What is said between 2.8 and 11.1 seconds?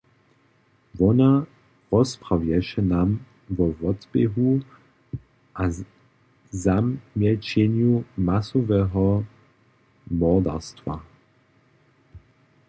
nam wo wotběhu a zamjelčenju masoweho mordarstwa.